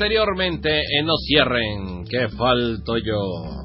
[0.00, 3.64] Anteriormente en No Cierren, que falto yo.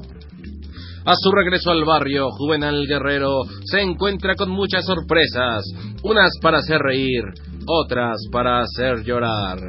[1.04, 5.62] A su regreso al barrio, Juvenal Guerrero se encuentra con muchas sorpresas,
[6.02, 7.22] unas para hacer reír,
[7.68, 9.60] otras para hacer llorar.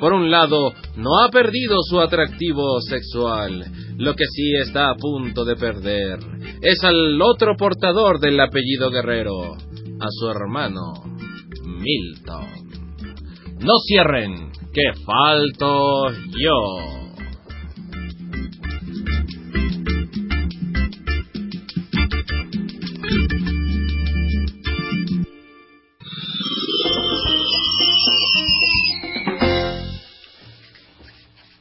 [0.00, 3.62] Por un lado, no ha perdido su atractivo sexual,
[3.98, 6.20] lo que sí está a punto de perder
[6.62, 9.56] es al otro portador del apellido Guerrero,
[10.00, 10.94] a su hermano,
[11.66, 12.64] Milton.
[13.60, 16.52] No cierren, que falto yo.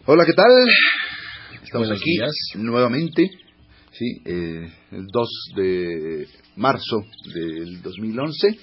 [0.05, 0.48] Hola, ¿qué tal?
[1.64, 2.31] Estamos Buenos aquí días.
[2.55, 3.30] nuevamente,
[3.92, 8.58] sí, eh, el 2 de marzo del 2011,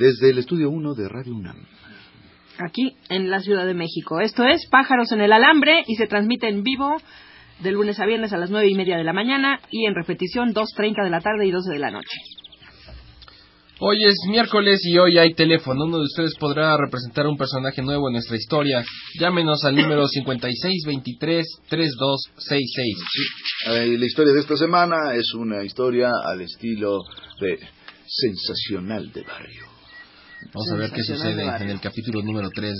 [0.00, 1.75] desde el estudio 1 de Radio UNAM.
[2.58, 4.20] Aquí en la Ciudad de México.
[4.20, 6.96] Esto es Pájaros en el Alambre y se transmite en vivo
[7.60, 10.52] de lunes a viernes a las nueve y media de la mañana y en repetición
[10.54, 12.16] 2.30 de la tarde y 12 de la noche.
[13.78, 15.84] Hoy es miércoles y hoy hay teléfono.
[15.84, 18.82] Uno de ustedes podrá representar un personaje nuevo en nuestra historia.
[19.20, 21.44] Llámenos al número 5623-3266.
[23.68, 27.02] Eh, la historia de esta semana es una historia al estilo
[27.38, 27.58] de
[28.06, 29.75] sensacional de barrio.
[30.52, 32.72] Vamos a ver qué sucede en el capítulo número 3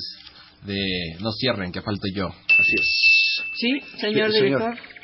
[0.67, 2.29] de No cierren, que falto yo.
[2.29, 3.42] Así es.
[3.55, 4.61] Sí, señor Sí, señor.
[4.61, 4.97] director.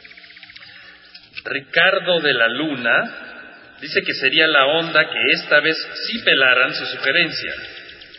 [1.45, 5.77] Ricardo de la Luna dice que sería la onda que esta vez
[6.07, 7.53] sí pelaran su sugerencia.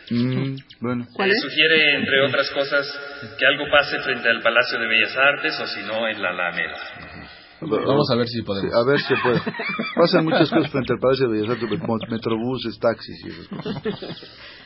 [0.10, 1.42] Mm, bueno, ¿Cuál es?
[1.42, 2.86] Sugiere, entre otras cosas,
[3.40, 6.78] que algo pase frente al Palacio de Bellas Artes o si no en la Alameda.
[7.62, 8.74] Vamos a ver si Sí, podemos.
[8.74, 9.42] a ver si se puede.
[9.96, 13.82] Pasan muchas cosas frente al Palacio de Bellas Artes, mo- metrobuses, taxis y esas cosas.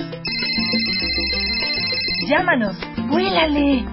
[2.28, 2.76] Llámanos,
[3.10, 3.84] vuélale.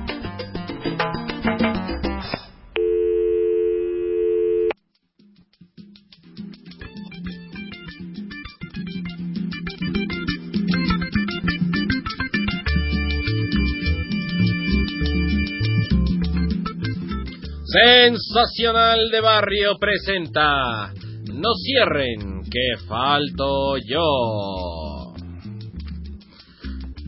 [17.81, 20.93] Sensacional de Barrio presenta
[21.33, 25.13] No cierren, que falto yo.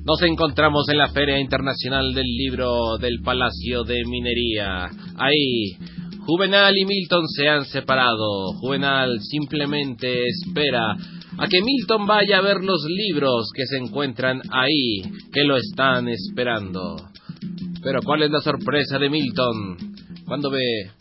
[0.04, 4.88] Nos encontramos en la Feria Internacional del Libro del Palacio de Minería.
[5.16, 5.76] Ahí,
[6.20, 8.52] Juvenal y Milton se han separado.
[8.60, 10.92] Juvenal simplemente espera
[11.38, 16.08] a que Milton vaya a ver los libros que se encuentran ahí, que lo están
[16.08, 16.96] esperando.
[17.82, 19.89] Pero ¿cuál es la sorpresa de Milton
[20.30, 20.92] cuando ve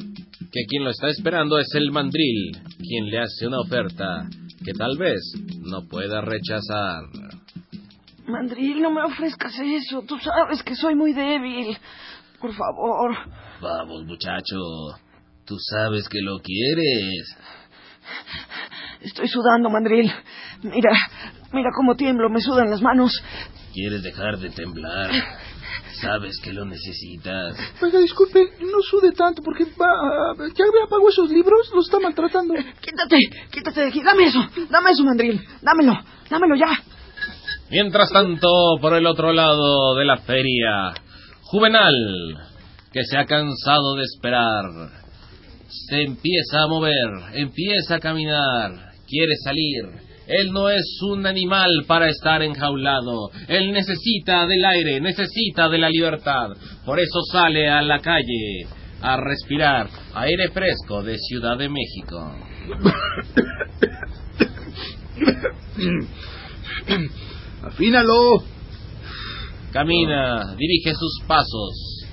[0.52, 4.28] que quien lo está esperando es el mandril, quien le hace una oferta
[4.66, 5.22] que tal vez
[5.60, 7.04] no pueda rechazar?
[8.26, 10.02] Mandril, no me ofrezcas eso.
[10.08, 11.78] Tú sabes que soy muy débil.
[12.42, 13.16] Por favor.
[13.62, 14.56] Vamos, muchacho,
[15.46, 17.38] tú sabes que lo quieres.
[19.02, 20.12] Estoy sudando, Mandril.
[20.64, 20.92] Mira,
[21.54, 22.32] mira cómo tiemblo.
[22.32, 23.12] Me sudan las manos.
[23.76, 25.12] ¿Quieres dejar de temblar?
[26.02, 27.58] Sabes que lo necesitas.
[27.82, 32.54] Oiga, disculpe, no sude tanto porque va, ya apagó esos libros, los está maltratando.
[32.56, 33.18] Quítate,
[33.52, 34.02] quítate de aquí.
[34.02, 34.40] Dame eso.
[34.70, 35.42] Dame eso, Mandril.
[35.62, 35.94] Dámelo.
[36.30, 36.84] Dámelo ya.
[37.70, 38.48] Mientras tanto,
[38.82, 40.94] por el otro lado de la feria,
[41.44, 41.94] Juvenal,
[42.92, 44.64] que se ha cansado de esperar,
[45.68, 46.94] se empieza a mover,
[47.34, 48.72] empieza a caminar,
[49.08, 50.09] quiere salir.
[50.30, 53.32] Él no es un animal para estar enjaulado.
[53.48, 56.52] Él necesita del aire, necesita de la libertad.
[56.86, 58.68] Por eso sale a la calle
[59.02, 62.36] a respirar aire fresco de Ciudad de México.
[67.64, 68.44] Afínalo.
[69.72, 72.06] Camina, dirige sus pasos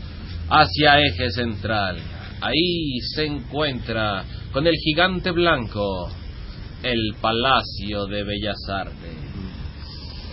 [0.48, 1.98] hacia eje central.
[2.40, 6.10] Ahí se encuentra con el gigante blanco,
[6.82, 9.17] el Palacio de Bellas Artes.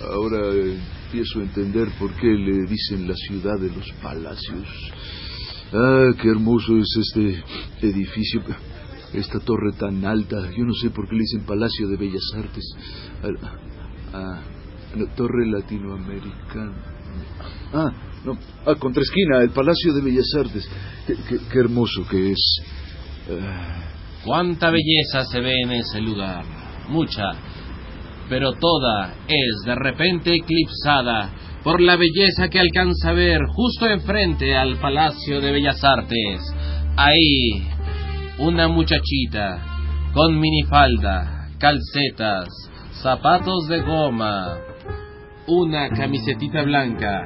[0.02, 4.68] Ahora empiezo a entender por qué le dicen la ciudad de los palacios.
[5.72, 7.44] Ah, qué hermoso es este
[7.88, 8.42] edificio.
[9.14, 10.38] Esta torre tan alta.
[10.58, 12.76] Yo no sé por qué le dicen Palacio de Bellas Artes.
[14.14, 14.42] Ah,
[14.96, 16.74] no, torre latinoamericana.
[17.74, 17.92] Ah,
[18.26, 18.38] no.
[18.66, 20.68] Ah, contra esquina, el Palacio de Bellas Artes.
[21.08, 22.62] Qué, qué- qué hermoso que es.
[23.30, 23.93] Ah,
[24.26, 26.46] Cuánta belleza se ve en ese lugar,
[26.88, 27.32] mucha,
[28.30, 31.30] pero toda es de repente eclipsada
[31.64, 36.42] por la belleza que alcanza a ver justo enfrente al Palacio de Bellas Artes.
[36.96, 37.68] Ahí,
[38.40, 39.62] una muchachita
[40.14, 42.48] con minifalda, calcetas,
[43.02, 44.58] zapatos de goma,
[45.48, 47.24] una camisetita blanca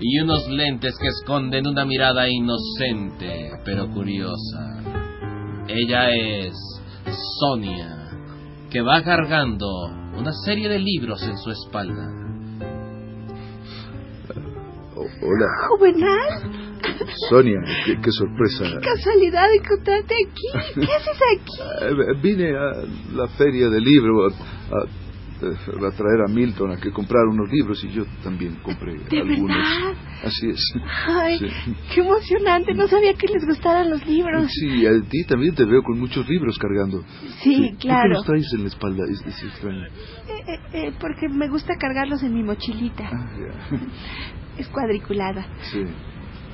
[0.00, 4.97] y unos lentes que esconden una mirada inocente pero curiosa.
[5.68, 6.54] Ella es
[7.40, 8.10] Sonia,
[8.70, 9.66] que va cargando
[10.16, 12.08] una serie de libros en su espalda.
[14.96, 16.74] oh, hola, Juvenal,
[17.28, 17.60] Sonia.
[17.84, 18.64] Qué, qué sorpresa.
[18.82, 20.74] casualidad encontrarte aquí.
[20.74, 21.60] ¿Qué haces aquí?
[21.82, 22.72] Eh, Vine a
[23.14, 24.86] la feria del libro a,
[25.42, 29.20] a- a traer a Milton a que comprara unos libros y yo también compré ¿De
[29.20, 29.56] algunos.
[29.56, 29.92] verdad?
[30.24, 30.60] Así es.
[31.06, 31.46] Ay, Sí.
[31.94, 32.74] qué emocionante.
[32.74, 34.50] No sabía que les gustaran los libros.
[34.50, 37.02] Sí, a ti también te veo con muchos libros cargando.
[37.42, 38.08] Sí, ¿Por qué claro.
[38.14, 39.04] los traes en la espalda?
[39.10, 39.84] Es, es extraño.
[39.86, 39.90] Eh,
[40.48, 43.08] eh, eh, porque me gusta cargarlos en mi mochilita.
[43.12, 43.78] Ah, ya.
[44.58, 45.46] Es cuadriculada.
[45.70, 45.84] Sí.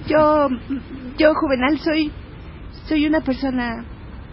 [0.09, 0.49] Yo,
[1.17, 2.13] yo, Juvenal, soy,
[2.87, 3.83] soy una persona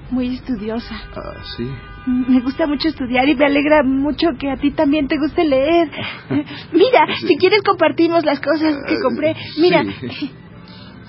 [0.10, 0.94] muy estudiosa.
[1.16, 1.70] Ah, sí.
[2.08, 5.90] Me gusta mucho estudiar y me alegra mucho que a ti también te guste leer.
[6.74, 7.28] Mira, Sí.
[7.28, 9.36] si quieres compartimos las cosas que compré.
[9.60, 9.84] Mira,
[10.20, 10.32] Sí.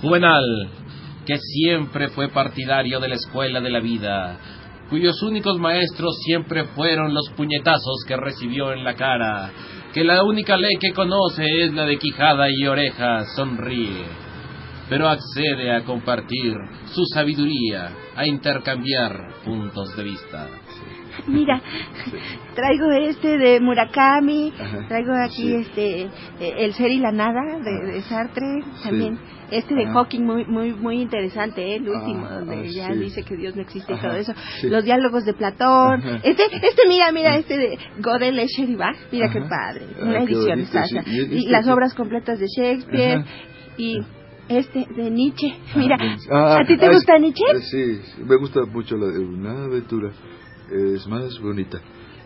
[0.03, 0.45] Juvenal,
[1.27, 4.37] que siempre fue partidario de la escuela de la vida,
[4.91, 9.51] cuyos únicos maestros siempre fueron los puñetazos que recibió en la cara,
[9.95, 14.05] que la única ley que conoce es la de quijada y oreja, sonríe,
[14.93, 16.53] pero accede a compartir
[16.93, 20.49] su sabiduría, a intercambiar puntos de vista.
[21.27, 21.63] mira,
[22.55, 25.55] traigo este de Murakami, Ajá, traigo aquí sí.
[25.55, 29.19] este eh, El ser y la nada de, de Sartre, también
[29.51, 29.93] este de Ajá.
[29.95, 31.77] Hawking muy muy muy interesante, ¿eh?
[31.77, 32.99] el último Ah, donde ah, ya sí.
[32.99, 34.35] dice que Dios no existe y todo eso,
[34.65, 36.21] los diálogos de Platón, Ajá.
[36.23, 40.19] este este mira mira este de Godel Escher y Bach, mira qué padre, Ah, una
[40.23, 41.03] edición Sasha.
[41.07, 43.25] Y y, este las obras completas de Shakespeare
[43.79, 44.01] y
[44.49, 45.97] este de Nietzsche, mira,
[46.31, 47.45] Ah, ¿a ti te ah, gusta es- Nietzsche?
[47.55, 50.11] eh, Sí, sí, me gusta mucho la de una aventura.
[50.71, 51.79] Es más bonita.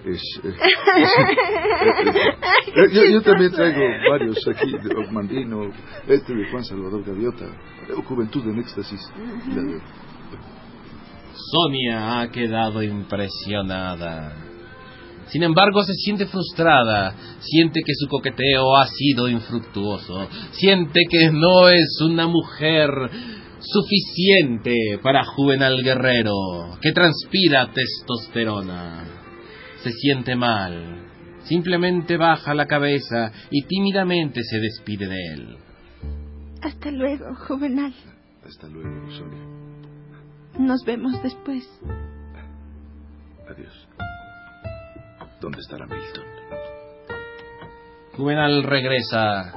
[0.04, 0.54] Es, eh,
[0.94, 5.70] Ay, eh, yo, yo también traigo varios aquí, de Osmandino,
[6.06, 7.46] este de Juan Salvador Gaviota,
[8.06, 9.00] Juventud en Éxtasis.
[9.48, 9.80] la de-
[11.52, 14.32] Sonia ha quedado impresionada.
[15.28, 21.68] Sin embargo, se siente frustrada, siente que su coqueteo ha sido infructuoso, siente que no
[21.68, 22.90] es una mujer
[23.58, 29.04] suficiente para Juvenal Guerrero, que transpira testosterona.
[29.82, 31.06] Se siente mal,
[31.44, 35.56] simplemente baja la cabeza y tímidamente se despide de él.
[36.62, 37.94] Hasta luego, Juvenal.
[38.46, 39.44] Hasta luego, Sonia.
[40.58, 41.68] Nos vemos después.
[43.48, 43.88] Adiós.
[45.46, 46.24] ¿Dónde estará Milton?
[48.16, 49.52] Juvenal regresa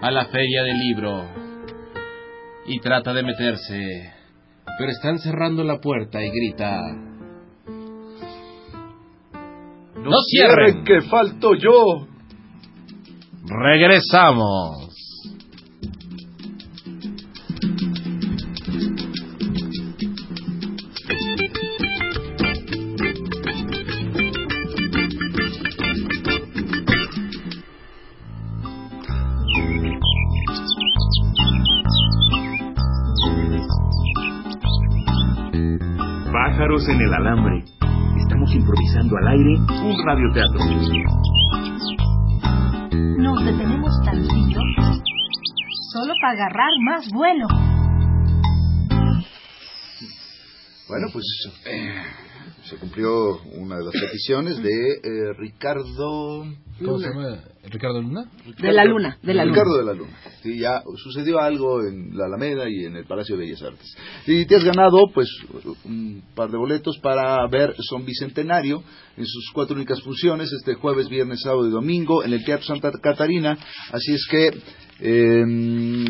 [0.00, 1.24] a la feria del libro
[2.66, 4.12] y trata de meterse,
[4.78, 6.80] pero están cerrando la puerta y grita...
[9.96, 10.84] ¡No cierren!
[10.84, 12.06] ¡Que falto yo!
[13.44, 14.93] Regresamos.
[36.74, 37.62] En el alambre.
[38.20, 40.58] Estamos improvisando al aire un radioteatro.
[43.16, 44.60] Nos detenemos tantito
[45.92, 47.46] solo para agarrar más vuelo.
[50.88, 51.24] Bueno, pues
[51.66, 52.02] eh,
[52.64, 56.44] se cumplió una de las peticiones de eh, Ricardo
[56.84, 57.38] ¿Cómo se llama?
[57.74, 58.24] ¿Ricardo Luna?
[58.58, 59.54] De la Luna, de la Luna.
[59.54, 60.16] Ricardo de la Luna.
[60.42, 63.96] Sí, ya sucedió algo en la Alameda y en el Palacio de Bellas Artes.
[64.26, 65.28] Y te has ganado, pues,
[65.84, 68.82] un par de boletos para ver Son Bicentenario
[69.16, 72.90] en sus cuatro únicas funciones, este jueves, viernes, sábado y domingo, en el Teatro Santa
[73.02, 73.58] Catarina.
[73.92, 74.46] Así es que,
[75.00, 75.44] eh,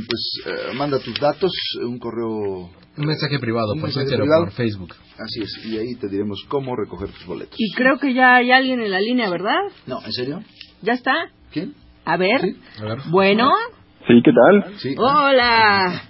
[0.06, 1.52] pues, eh, manda tus datos,
[1.82, 4.94] un correo Un mensaje privado Un por Twitter por Facebook.
[5.18, 7.54] Así es, y ahí te diremos cómo recoger tus boletos.
[7.58, 9.60] Y creo que ya hay alguien en la línea, ¿verdad?
[9.86, 10.42] No, ¿en serio?
[10.82, 11.12] ¿Ya está?
[11.54, 11.72] ¿Quién?
[12.04, 12.40] A ver.
[12.42, 12.56] Sí.
[12.82, 12.98] A ver.
[13.10, 13.50] Bueno.
[14.06, 14.74] Sí, ¿qué tal?
[14.78, 14.94] Sí.
[14.98, 16.02] Hola.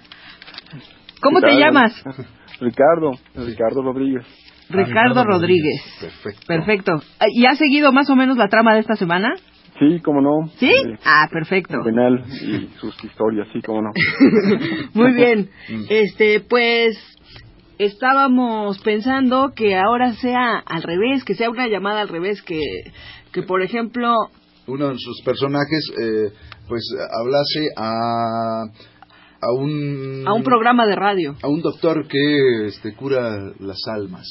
[1.21, 1.59] ¿Cómo ¿Qué te tal?
[1.59, 2.03] llamas?
[2.59, 4.25] Ricardo, Ricardo Rodríguez.
[4.69, 5.81] Ricardo Rodríguez.
[6.01, 6.41] Perfecto.
[6.47, 6.91] Perfecto.
[7.19, 9.35] Ah, ¿Y has seguido más o menos la trama de esta semana?
[9.77, 10.47] Sí, cómo no.
[10.57, 10.69] ¿Sí?
[10.71, 11.77] Eh, Ah, perfecto.
[11.83, 13.91] Penal y sus historias, sí, cómo no.
[14.93, 15.49] Muy bien.
[15.89, 16.97] Este, pues
[17.77, 22.59] estábamos pensando que ahora sea al revés, que sea una llamada al revés, que,
[23.33, 24.13] que por ejemplo,
[24.67, 26.31] Uno de sus personajes, eh,
[26.67, 26.83] pues,
[27.21, 28.63] hablase a,
[29.41, 30.23] a un...
[30.27, 34.25] a un programa de radio, A un doctor que este, cura las almas.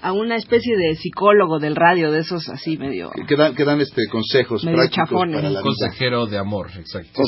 [0.00, 3.10] a una especie de psicólogo del radio, de esos así medio...
[3.26, 5.34] Que dan, que dan este, consejos Medio prácticos chafones.
[5.36, 5.62] para la vida.
[5.62, 7.22] Consejero de amor, exacto.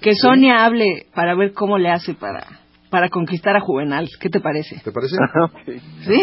[0.00, 2.46] Que Sonia hable para ver cómo le hace para,
[2.90, 4.08] para conquistar a Juvenal.
[4.20, 4.80] ¿Qué te parece?
[4.84, 5.16] ¿Te parece?
[6.06, 6.20] ¿Sí?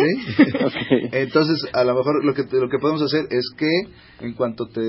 [1.12, 4.81] Entonces, a lo mejor lo que, lo que podemos hacer es que en cuanto te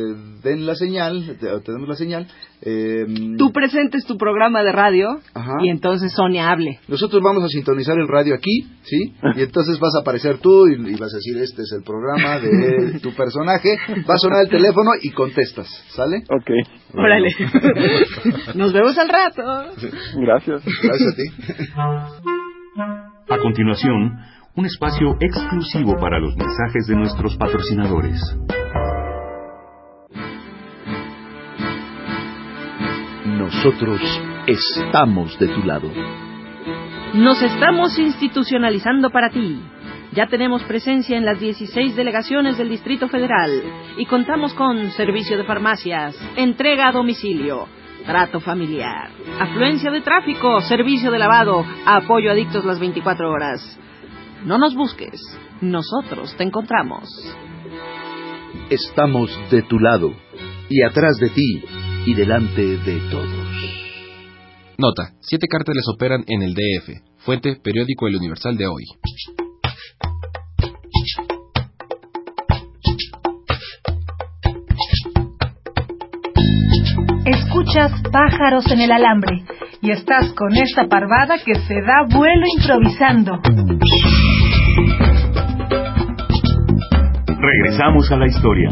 [0.43, 2.27] den la señal, te, te demos la señal,
[2.63, 3.05] eh,
[3.37, 5.57] Tú presentes tu programa de radio Ajá.
[5.63, 6.79] y entonces Sonia hable.
[6.89, 9.15] nosotros vamos a sintonizar el radio aquí, ¿sí?
[9.37, 12.39] Y entonces vas a aparecer tú y, y vas a decir, este es el programa
[12.39, 13.77] de tu personaje,
[14.09, 16.23] va a sonar el teléfono y contestas, ¿sale?
[16.31, 16.51] Ok.
[16.95, 17.29] Órale.
[18.55, 19.43] Nos vemos al rato.
[20.17, 20.65] Gracias.
[20.83, 21.25] Gracias a ti.
[23.29, 24.19] A continuación,
[24.55, 28.21] un espacio exclusivo para los mensajes de nuestros patrocinadores.
[33.25, 34.01] Nosotros
[34.47, 35.91] estamos de tu lado.
[37.15, 39.61] Nos estamos institucionalizando para ti.
[40.17, 43.51] Ya tenemos presencia en las 16 delegaciones del Distrito Federal
[43.99, 47.69] y contamos con servicio de farmacias, entrega a domicilio,
[48.07, 53.79] trato familiar, afluencia de tráfico, servicio de lavado, apoyo a adictos las 24 horas.
[54.47, 55.21] No nos busques,
[55.61, 57.11] nosotros te encontramos.
[58.71, 60.15] Estamos de tu lado
[60.71, 61.63] y atrás de ti
[62.07, 63.47] y delante de todos.
[64.79, 67.19] Nota, siete cárteles operan en el DF.
[67.19, 68.85] Fuente, periódico El Universal de hoy.
[77.77, 79.45] Escuchas pájaros en el alambre
[79.83, 83.39] y estás con esta parvada que se da vuelo improvisando.
[87.39, 88.71] Regresamos a la historia.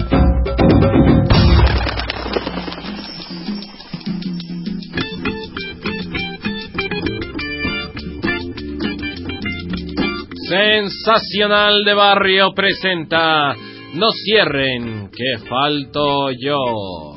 [10.49, 13.52] Sensacional de Barrio presenta
[13.92, 17.13] No cierren, que falto yo.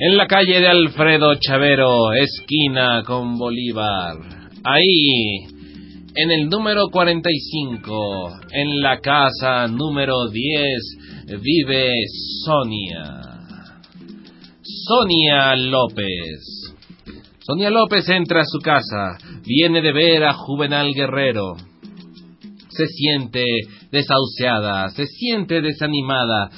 [0.00, 4.14] En la calle de Alfredo Chavero, esquina con Bolívar.
[4.62, 5.38] Ahí,
[6.14, 11.94] en el número 45, en la casa número 10, vive
[12.44, 13.22] Sonia.
[14.62, 16.76] Sonia López.
[17.40, 21.56] Sonia López entra a su casa, viene de ver a Juvenal Guerrero.
[22.68, 23.44] Se siente
[23.90, 26.50] desahuciada, se siente desanimada,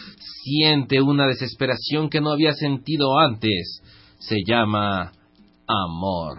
[0.42, 3.82] siente una desesperación que no había sentido antes.
[4.18, 5.12] Se llama
[5.66, 6.38] amor.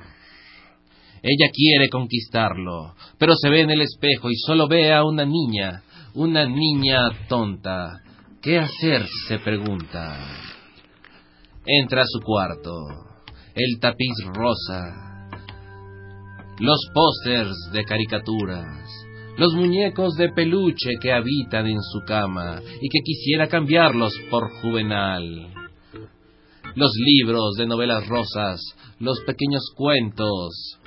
[1.23, 5.83] Ella quiere conquistarlo, pero se ve en el espejo y solo ve a una niña,
[6.15, 8.01] una niña tonta.
[8.41, 9.05] ¿Qué hacer?
[9.27, 10.17] se pregunta.
[11.63, 12.71] Entra a su cuarto.
[13.53, 15.29] El tapiz rosa.
[16.59, 19.00] Los pósters de caricaturas.
[19.37, 25.53] Los muñecos de peluche que habitan en su cama y que quisiera cambiarlos por juvenal.
[26.75, 28.61] Los libros de novelas rosas,
[28.99, 30.79] los pequeños cuentos,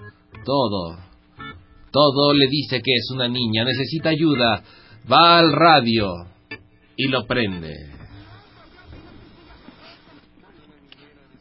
[0.44, 0.98] todo.
[1.90, 4.62] Todo le dice que es una niña, necesita ayuda.
[5.10, 6.10] Va al radio
[6.96, 7.74] y lo prende.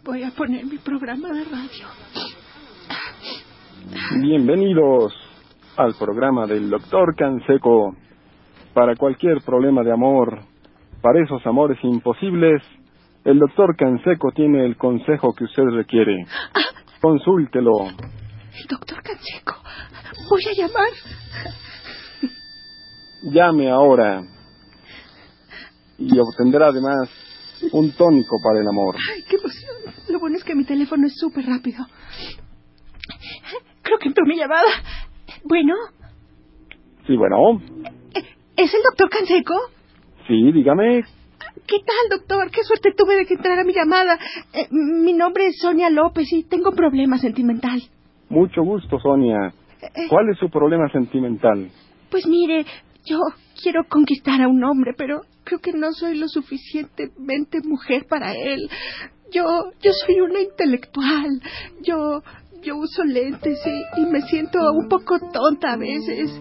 [0.04, 1.88] Voy a poner mi programa de radio.
[4.22, 5.23] Bienvenidos
[5.78, 7.96] al programa del Doctor Canseco.
[8.74, 10.40] Para cualquier problema de amor,
[11.02, 12.62] para esos amores imposibles,
[13.24, 16.26] el Doctor Canseco tiene el consejo que usted requiere.
[17.02, 17.72] Consúltelo.
[17.88, 19.56] El doctor Canseco.
[20.30, 20.90] Voy a llamar.
[23.24, 24.24] Llame ahora.
[25.98, 27.10] y obtendrá además
[27.72, 28.96] un tónico para el amor.
[29.14, 29.76] Ay, qué emoción.
[30.10, 31.86] Lo bueno es que mi teléfono es súper rápido.
[33.82, 34.70] Creo que entró mi llamada.
[35.44, 35.74] Bueno,
[37.06, 37.62] Sí, bueno,
[38.56, 39.54] ¿es el doctor Canseco?
[40.28, 41.04] sí, dígame.
[41.68, 42.50] ¿Qué tal, doctor?
[42.50, 44.18] Qué suerte tuve de que entrara mi llamada.
[44.54, 47.82] Eh, mi nombre es Sonia López y tengo un problema sentimental.
[48.30, 49.54] Mucho gusto, Sonia.
[49.82, 51.70] Eh, ¿Cuál es su problema sentimental?
[52.10, 52.66] Pues mire,
[53.06, 53.20] yo
[53.62, 58.70] quiero conquistar a un hombre, pero creo que no soy lo suficientemente mujer para él.
[59.32, 59.44] Yo,
[59.82, 61.42] yo soy una intelectual.
[61.82, 62.22] Yo,
[62.64, 66.32] yo uso lentes y, y me siento un poco tonta a veces.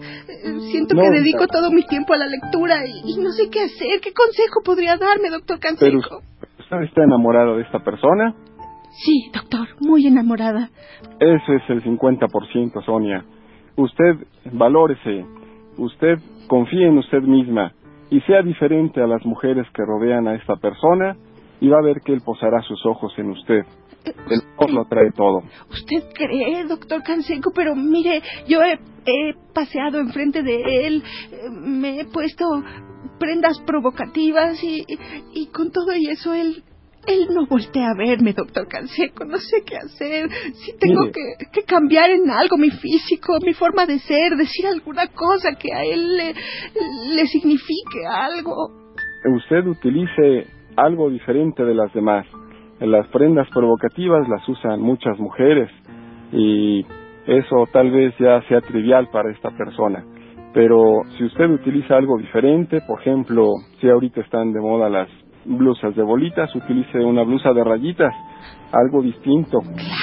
[0.71, 3.61] Siento No, que dedico todo mi tiempo a la lectura y, y no sé qué
[3.61, 3.99] hacer.
[4.01, 6.21] ¿Qué consejo podría darme, doctor Canseco?
[6.59, 8.33] usted está enamorado de esta persona.
[8.91, 10.69] Sí, doctor, muy enamorada.
[11.19, 13.25] Eso es el 50%, Sonia.
[13.75, 14.15] Usted
[14.51, 15.25] valórese.
[15.77, 17.73] Usted confíe en usted misma
[18.11, 21.15] y sea diferente a las mujeres que rodean a esta persona
[21.59, 23.65] y va a ver que él posará sus ojos en usted.
[24.05, 25.43] El amor lo trae todo.
[25.69, 28.73] Usted cree, doctor Canseco, pero mire, yo he,
[29.05, 31.03] he paseado enfrente de él,
[31.51, 32.45] me he puesto
[33.19, 34.85] prendas provocativas y,
[35.33, 36.63] y con todo y eso él,
[37.07, 41.13] él no voltea a verme, doctor Canseco, no sé qué hacer, si tengo Mire.
[41.13, 45.73] que, que cambiar en algo mi físico, mi forma de ser, decir alguna cosa que
[45.73, 46.33] a él le,
[47.15, 48.53] le signifique algo.
[49.25, 52.25] Usted utilice algo diferente de las demás.
[52.83, 55.71] Las prendas provocativas las usan muchas mujeres
[56.33, 56.85] y
[57.25, 60.03] eso tal vez ya sea trivial para esta persona.
[60.53, 65.07] Pero si usted utiliza algo diferente, por ejemplo, si ahorita están de moda las
[65.45, 68.13] blusas de bolitas, utilice una blusa de rayitas,
[68.73, 69.59] algo distinto,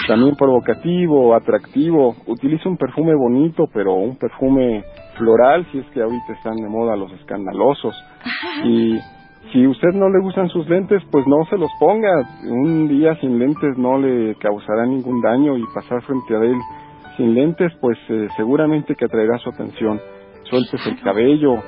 [0.08, 4.84] también provocativo, atractivo, utilice un perfume bonito, pero un perfume
[5.18, 7.94] floral, si es que ahorita están de moda los escandalosos.
[8.64, 8.99] Y
[9.52, 12.11] si usted no le gustan sus lentes, pues no se los ponga.
[12.45, 16.57] Un día sin lentes no le causará ningún daño y pasar frente a él
[17.16, 20.00] sin lentes, pues eh, seguramente que atraerá su atención.
[20.45, 21.62] Suéltese el cabello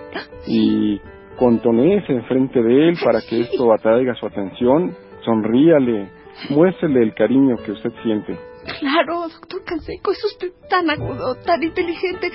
[0.47, 1.01] y
[1.37, 4.95] contonece enfrente de él para que esto atraiga su atención.
[5.25, 6.09] Sonríale,
[6.51, 8.39] muéstrele el cariño que usted siente.
[8.79, 12.31] Claro, doctor Canseco, es usted tan agudo, tan inteligente.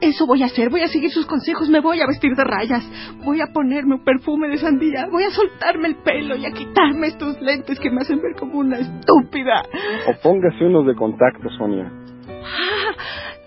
[0.00, 2.88] Eso voy a hacer, voy a seguir sus consejos, me voy a vestir de rayas,
[3.24, 7.08] voy a ponerme un perfume de sandía, voy a soltarme el pelo y a quitarme
[7.08, 9.62] estos lentes que me hacen ver como una estúpida.
[10.06, 11.90] O póngase unos de contacto, Sonia.
[12.30, 12.92] Ah,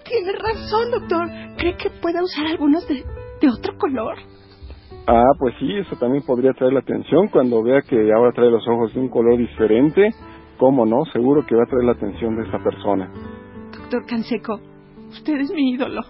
[0.04, 1.30] tiene razón, doctor.
[1.58, 3.06] ¿Cree que pueda usar algunos de,
[3.40, 4.18] de otro color?
[5.08, 8.68] Ah, pues sí, eso también podría traer la atención cuando vea que ahora trae los
[8.68, 10.10] ojos de un color diferente.
[10.58, 11.06] ¿Cómo no?
[11.14, 13.10] Seguro que va a traer la atención de esta persona.
[13.74, 14.60] Doctor Canseco,
[15.12, 16.02] usted es mi ídolo.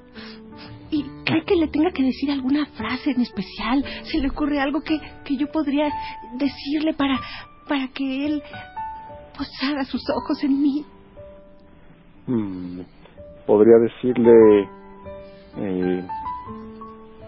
[0.90, 3.84] ¿Y cree que le tenga que decir alguna frase en especial?
[4.04, 5.90] ¿Se le ocurre algo que, que yo podría
[6.38, 7.20] decirle para,
[7.68, 8.44] para que él
[9.38, 10.86] posara sus ojos en mí?
[12.28, 12.82] Mm,
[13.48, 14.70] podría decirle,
[15.58, 16.08] eh,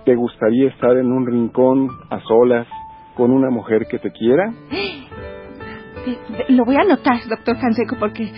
[0.06, 2.68] ¿te gustaría estar en un rincón a solas
[3.16, 4.54] con una mujer que te quiera?
[6.50, 8.30] Lo voy a anotar, doctor Canseco, porque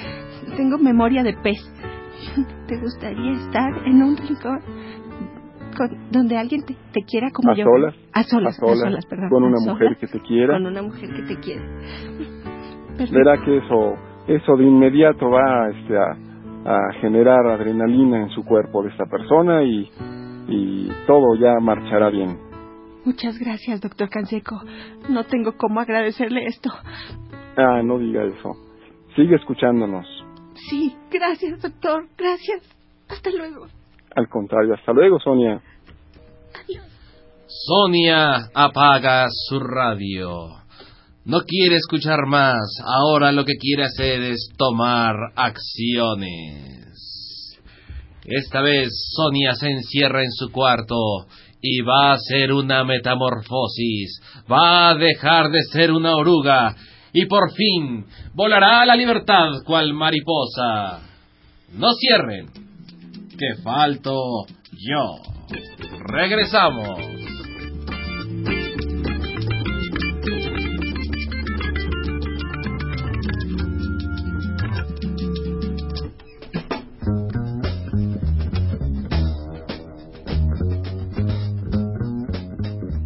[0.56, 1.75] tengo memoria de pez.
[2.68, 4.60] ¿Te gustaría estar en un rincón
[5.78, 7.66] con- donde alguien te, te quiera como a yo?
[7.66, 9.30] solas, A solas, a solas, a solas, perdón.
[9.30, 10.54] con una mujer que te quiera.
[10.54, 11.62] Con una mujer que te quiere.
[12.98, 13.14] Perfecto.
[13.14, 13.96] Verá que eso,
[14.28, 16.18] eso de inmediato va este, a,
[16.66, 19.90] a generar adrenalina en su cuerpo de esta persona y,
[20.48, 22.38] y todo ya marchará bien.
[23.04, 24.62] Muchas gracias, doctor Canseco.
[25.10, 26.70] No tengo cómo agradecerle esto.
[27.58, 28.54] Ah, no diga eso.
[29.16, 30.08] Sigue escuchándonos.
[30.70, 32.08] Sí, gracias, doctor.
[32.18, 32.64] Gracias.
[33.08, 33.68] Hasta luego.
[34.16, 35.62] Al contrario, hasta luego, Sonia.
[37.48, 40.66] Sonia apaga su radio.
[41.26, 42.60] No quiere escuchar más.
[42.86, 46.86] Ahora lo que quiere hacer es tomar acciones.
[48.24, 50.96] Esta vez Sonia se encierra en su cuarto
[51.62, 54.22] y va a hacer una metamorfosis.
[54.52, 56.76] Va a dejar de ser una oruga
[57.16, 61.00] y por fin volará a la libertad cual mariposa.
[61.72, 62.48] No cierren,
[63.40, 65.22] que falto yo.
[66.08, 67.00] Regresamos.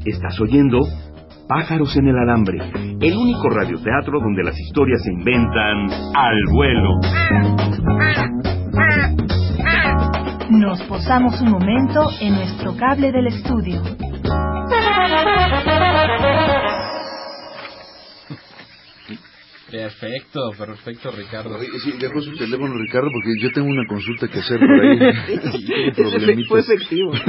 [0.03, 0.79] Estás oyendo
[1.49, 2.59] Pájaros en el Alambre,
[3.01, 6.89] el único radioteatro donde las historias se inventan al vuelo.
[10.51, 13.81] Nos posamos un momento en nuestro cable del estudio.
[19.71, 21.59] Perfecto, perfecto, Ricardo.
[21.83, 24.99] Sí, dejó su teléfono, Ricardo, porque yo tengo una consulta que hacer por ahí.
[26.47, 27.11] Fue efectivo.
[27.11, 27.23] Ok.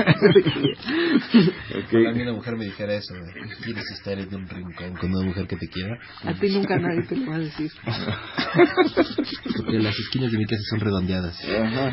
[1.87, 3.15] Ojalá a mí una mujer me dijera eso.
[3.63, 5.99] ¿Quieres estar en un rincón con una mujer que te quiera?
[6.25, 7.71] A ti nunca nadie te lo va a decir.
[9.57, 11.39] Porque las esquinas de mi casa son redondeadas.
[11.45, 11.91] Ajá.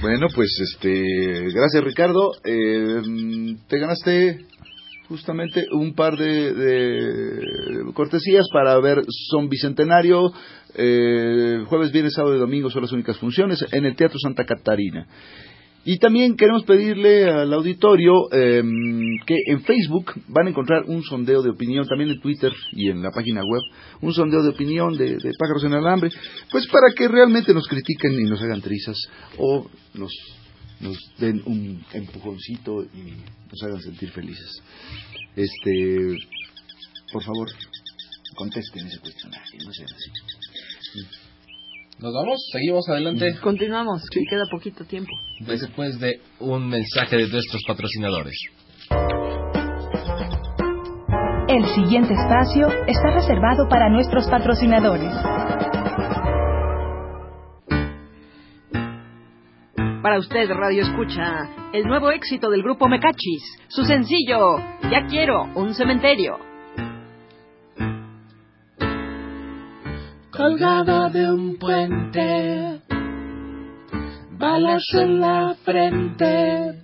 [0.00, 2.32] bueno, pues este, gracias Ricardo.
[2.44, 3.02] Eh,
[3.68, 4.46] te ganaste
[5.08, 10.32] justamente un par de, de cortesías para ver Son Bicentenario.
[10.74, 15.06] Eh, jueves, viernes, sábado y domingo son las únicas funciones en el Teatro Santa Catarina.
[15.86, 18.62] Y también queremos pedirle al auditorio eh,
[19.26, 23.02] que en Facebook van a encontrar un sondeo de opinión, también en Twitter y en
[23.02, 23.60] la página web,
[24.00, 26.08] un sondeo de opinión de, de pájaros en alambre,
[26.50, 28.96] pues para que realmente nos critiquen y nos hagan trizas
[29.36, 30.10] o nos,
[30.84, 33.14] nos den un empujoncito y
[33.50, 34.62] nos hagan sentir felices.
[35.34, 36.16] Este,
[37.10, 37.48] por favor,
[38.36, 40.10] contesten ese cuestionario, no sean así.
[41.98, 42.44] ¿Nos vamos?
[42.52, 43.38] ¿Seguimos adelante?
[43.40, 45.12] Continuamos, que queda poquito tiempo.
[45.40, 48.36] Después de un mensaje de nuestros patrocinadores.
[51.48, 55.33] El siguiente espacio está reservado para nuestros patrocinadores.
[60.04, 64.58] Para usted, Radio Escucha, el nuevo éxito del grupo Mecachis, su sencillo,
[64.90, 66.36] Ya quiero un cementerio.
[70.30, 72.82] colgado de un puente,
[74.32, 76.82] balas en la frente.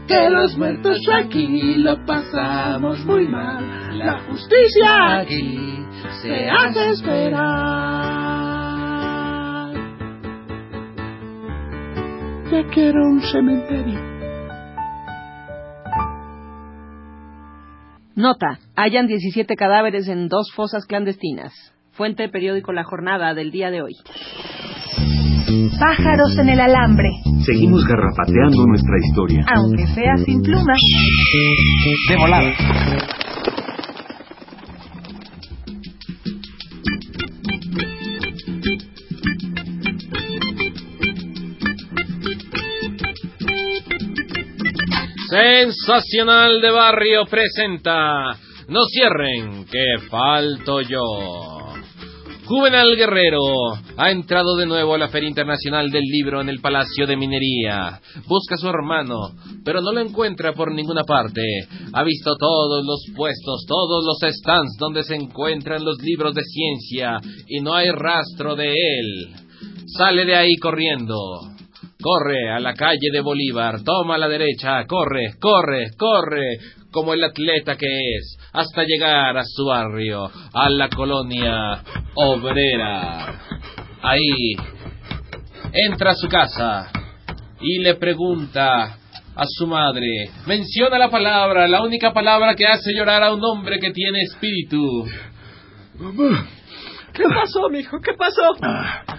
[0.08, 3.99] Que los muertos aquí lo pasamos muy mal.
[3.99, 5.77] La justicia aquí
[6.28, 7.48] se hace esperar.
[12.52, 14.00] Ya quiero un cementerio.
[18.16, 21.54] Nota, hayan 17 cadáveres en dos fosas clandestinas.
[21.92, 23.94] Fuente periódico La Jornada del día de hoy.
[25.80, 27.10] Pájaros en el alambre,
[27.46, 29.46] Seguimos garrapateando nuestra historia.
[29.56, 30.74] aunque sea sin pluma.
[32.10, 32.52] De volada.
[45.38, 51.04] Sensacional de Barrio presenta No cierren, que falto yo.
[52.45, 53.43] Juvenal Guerrero
[53.97, 58.00] ha entrado de nuevo a la Feria Internacional del Libro en el Palacio de Minería.
[58.26, 61.41] Busca a su hermano, pero no lo encuentra por ninguna parte.
[61.93, 67.19] Ha visto todos los puestos, todos los stands donde se encuentran los libros de ciencia
[67.47, 69.36] y no hay rastro de él.
[69.86, 71.57] Sale de ahí corriendo.
[72.08, 76.58] Corre a la calle de Bolívar, toma a la derecha, corre, corre, corre,
[76.89, 81.84] como el atleta que es, hasta llegar a su barrio, a la colonia
[82.15, 83.41] obrera.
[84.02, 84.56] Ahí
[85.74, 86.89] entra a su casa
[87.60, 88.84] y le pregunta
[89.36, 93.80] a su madre, menciona la palabra, la única palabra que hace llorar a un hombre
[93.80, 95.04] que tiene espíritu.
[96.00, 96.48] Mamá.
[97.13, 98.00] ¿Qué pasó, mijo?
[98.00, 98.43] ¿Qué pasó?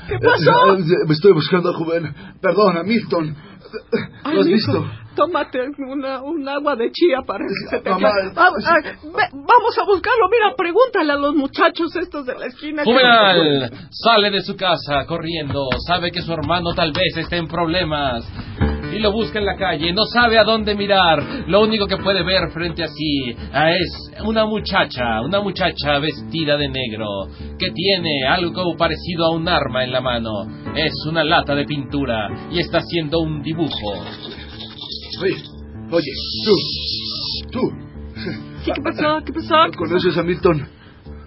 [0.09, 0.75] ¿Qué Eh, pasó?
[0.77, 2.14] eh, Me estoy buscando a Juven.
[2.40, 3.37] Perdona, Milton.
[4.25, 4.87] Ay, ¿Lo has visto?
[5.14, 8.33] Tómate una, un agua de chía para que se te Mamá, aclare.
[8.35, 10.29] Va- ay, ve- vamos a buscarlo.
[10.31, 12.85] Mira, pregúntale a los muchachos estos de la esquina.
[12.85, 17.49] que- Juvenal sale de su casa corriendo, sabe que su hermano tal vez esté en
[17.49, 18.25] problemas
[18.92, 22.22] y lo busca en la calle, no sabe a dónde mirar, lo único que puede
[22.22, 27.07] ver frente a sí ah, es una muchacha, una muchacha vestida de negro,
[27.59, 30.31] que tiene algo parecido a un arma en la mano,
[30.74, 33.92] es una lata de pintura y está haciendo un dibujo.
[35.20, 35.35] Oye,
[35.90, 36.12] oye,
[36.44, 36.55] tú.
[37.51, 37.61] Tú.
[38.64, 39.24] Sí, ¿Qué pasó?
[39.24, 39.48] ¿Qué pasó?
[39.70, 39.79] ¿Qué pasó?
[39.79, 40.68] ¿Conoces a Milton?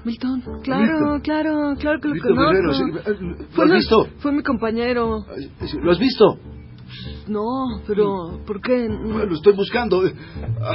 [0.04, 1.20] Milton, claro, Milton.
[1.22, 2.52] claro, claro que lo Milton conozco.
[2.54, 3.22] Guerrero, sí.
[3.40, 4.08] ¿Lo Fue has mi- visto?
[4.20, 5.26] Fue mi compañero.
[5.84, 6.38] ¿Lo has visto?
[7.28, 8.88] No, pero ¿por qué?
[8.88, 10.02] Bueno, lo estoy buscando.
[10.62, 10.74] Ah.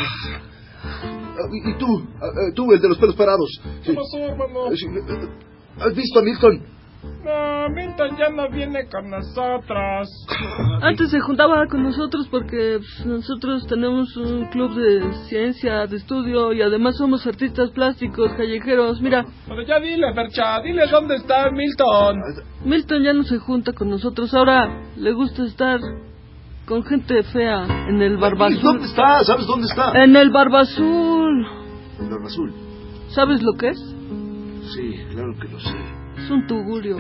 [0.89, 1.87] Ah, ¿Y tú?
[2.21, 3.51] Ah, ah, Tú, el de los pelos parados.
[3.83, 3.93] Sí.
[3.93, 4.73] pasó, hermano?
[4.73, 5.29] Eh,
[5.81, 6.63] ¿Has visto a Milton?
[7.25, 10.27] No, Milton ya no viene con nosotros.
[10.81, 16.53] Antes se juntaba con nosotros porque pues, nosotros tenemos un club de ciencia, de estudio
[16.53, 19.01] y además somos artistas plásticos, callejeros.
[19.01, 19.25] Mira.
[19.49, 22.21] Pero ya dile, Fercha, dile dónde está Milton.
[22.65, 25.81] Milton ya no se junta con nosotros, ahora le gusta estar
[26.67, 28.63] con gente fea en el Barbazul.
[28.63, 29.25] ¿Dónde está?
[29.25, 30.05] ¿Sabes dónde está?
[30.05, 31.47] En el Barbazul.
[32.01, 32.53] El Barbazul.
[33.09, 33.79] ¿Sabes lo que es?
[34.75, 36.06] Sí, claro que lo sé.
[36.27, 36.97] Es un tugurio.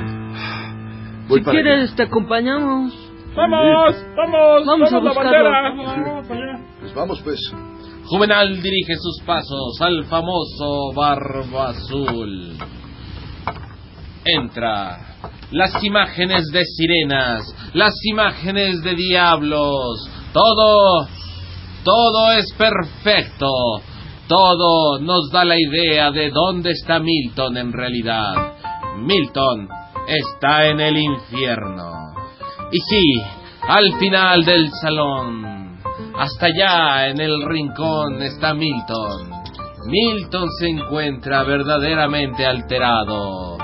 [1.29, 2.95] Voy si para quieres, te acompañamos.
[3.35, 3.97] ¡Vamos!
[4.17, 4.65] ¡Vamos!
[4.65, 5.51] Vamos a la buscarlo.
[5.51, 6.07] bandera!
[6.07, 6.65] Vamos allá.
[6.79, 7.41] Pues vamos, pues.
[8.05, 12.53] Juvenal dirige sus pasos al famoso Barba Azul.
[14.25, 15.17] Entra.
[15.51, 17.43] Las imágenes de sirenas,
[17.75, 21.09] las imágenes de diablos, todo,
[21.83, 23.49] todo es perfecto.
[24.29, 28.56] Todo nos da la idea de dónde está Milton en realidad.
[28.98, 29.68] Milton
[30.06, 32.14] está en el infierno.
[32.72, 33.22] Y sí,
[33.68, 35.78] al final del salón,
[36.18, 39.30] hasta allá en el rincón está Milton.
[39.88, 43.56] Milton se encuentra verdaderamente alterado.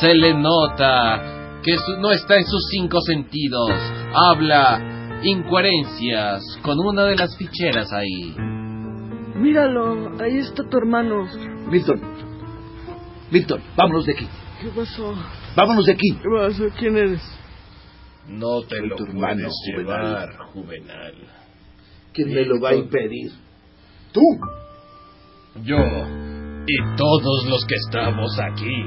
[0.00, 3.70] Se le nota que su- no está en sus cinco sentidos.
[4.14, 8.34] Habla incoherencias con una de las ficheras ahí.
[9.34, 11.26] Míralo, ahí está tu hermano.
[11.70, 12.00] Milton.
[13.30, 14.28] Milton, vámonos de aquí.
[14.60, 15.14] ¿Qué pasó?
[15.54, 16.10] Vámonos de aquí.
[16.22, 16.64] ¿Qué pasó?
[16.78, 17.22] ¿Quién eres?
[18.28, 19.50] No te Soy lo tu puedes Juvenal.
[19.76, 21.14] llevar, Juvenal.
[22.12, 23.30] ¿Quién me lo va a impedir?
[24.12, 24.20] Tú.
[25.62, 28.82] Yo y todos los que estamos aquí.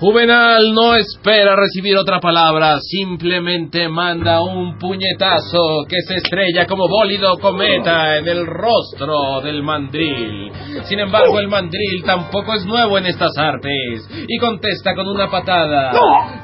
[0.00, 7.38] Juvenal no espera recibir otra palabra, simplemente manda un puñetazo que se estrella como bólido
[7.38, 10.50] cometa en el rostro del mandril.
[10.82, 15.92] Sin embargo, el mandril tampoco es nuevo en estas artes y contesta con una patada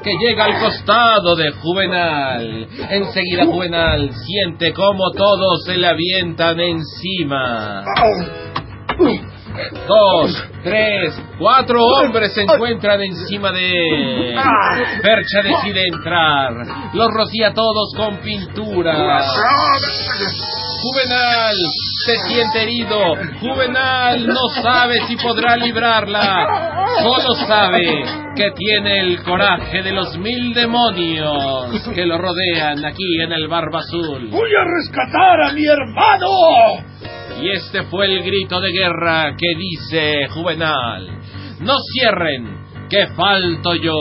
[0.01, 2.67] que llega al costado de Juvenal.
[2.89, 7.83] Enseguida Juvenal siente como todos se le avientan encima.
[9.87, 14.35] Dos, tres, cuatro hombres se encuentran encima de él.
[15.01, 16.53] Percha decide entrar.
[16.93, 19.21] Los rocía todos con pintura.
[20.81, 21.55] Juvenal
[22.05, 23.15] se siente herido.
[23.39, 26.85] Juvenal no sabe si podrá librarla.
[27.03, 28.03] Solo sabe
[28.35, 33.79] que tiene el coraje de los mil demonios que lo rodean aquí en el Barba
[33.79, 34.29] Azul.
[34.29, 36.90] ¡Voy a rescatar a mi hermano!
[37.41, 41.07] Y este fue el grito de guerra que dice Juvenal.
[41.61, 43.95] No cierren, que falto yo.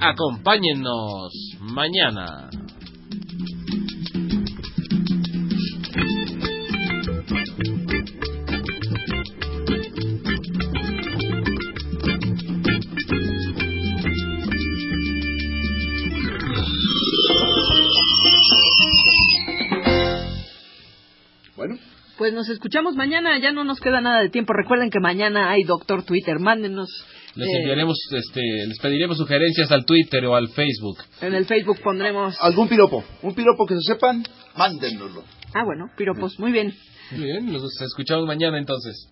[0.00, 2.48] Acompáñennos mañana.
[22.24, 24.54] Pues nos escuchamos mañana, ya no nos queda nada de tiempo.
[24.54, 26.88] Recuerden que mañana hay Doctor Twitter, mándenos.
[27.34, 31.00] Les eh, enviaremos, este, les pediremos sugerencias al Twitter o al Facebook.
[31.20, 32.34] en el Facebook pondremos.
[32.40, 33.04] algún piropo.
[33.20, 34.24] Un piropo que se sepan,
[34.56, 35.22] mándennoslo.
[35.52, 36.72] Ah, bueno, piropos, muy bien.
[37.10, 39.06] Muy bien, los escuchamos mañana entonces.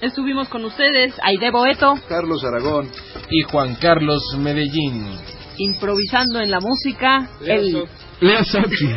[0.00, 2.88] Estuvimos con ustedes, Aide Boeto, Carlos Aragón.
[3.28, 5.18] Y Juan Carlos Medellín.
[5.56, 7.28] improvisando en la música.
[7.44, 7.88] El...
[8.20, 8.88] Lea Sachi.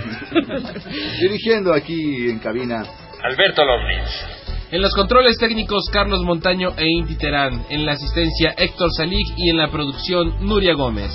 [1.22, 2.84] Dirigiendo aquí en cabina.
[3.24, 4.42] Alberto Lomnitz.
[4.72, 7.66] En los controles técnicos Carlos Montaño e Inti Terán.
[7.70, 11.12] En la asistencia Héctor Salik y en la producción Nuria Gómez.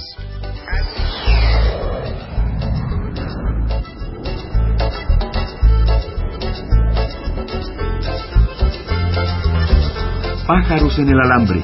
[10.46, 11.60] Pájaros en el alambre.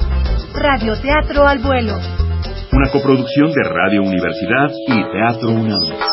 [0.53, 1.97] Radioteatro al vuelo.
[2.73, 6.12] Una coproducción de Radio Universidad y Teatro UNAM.